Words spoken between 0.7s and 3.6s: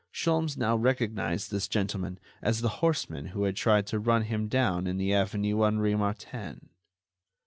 recognized this gentleman as the horseman who had